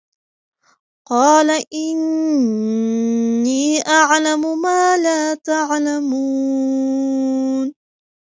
قَالَ 1.07 1.49
إِنِّىٓ 1.73 3.81
أَعْلَمُ 3.87 4.61
مَا 4.61 4.97
لَا 4.97 5.35
تَعْلَمُونَ 5.35 7.73